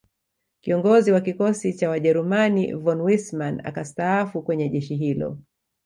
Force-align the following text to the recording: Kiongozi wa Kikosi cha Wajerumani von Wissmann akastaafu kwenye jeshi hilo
Kiongozi 0.63 1.11
wa 1.11 1.21
Kikosi 1.21 1.73
cha 1.73 1.89
Wajerumani 1.89 2.73
von 2.73 3.01
Wissmann 3.01 3.61
akastaafu 3.65 4.41
kwenye 4.41 4.69
jeshi 4.69 4.95
hilo 4.95 5.37